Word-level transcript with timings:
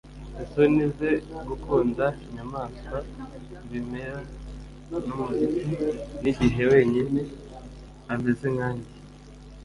Isoni 0.43 0.83
ze 0.97 1.11
gukunda 1.47 2.05
inyamaswa 2.23 2.97
ibimera 3.65 4.19
numuziki 4.87 5.85
nigihe 6.21 6.63
wenyine 6.71 7.21
ameze 8.13 8.45
nkanjye 8.55 8.91